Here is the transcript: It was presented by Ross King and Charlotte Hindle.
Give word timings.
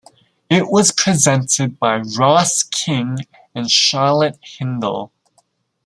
It 0.49 0.65
was 0.71 0.91
presented 0.91 1.77
by 1.77 1.97
Ross 2.17 2.63
King 2.63 3.17
and 3.53 3.69
Charlotte 3.69 4.39
Hindle. 4.43 5.11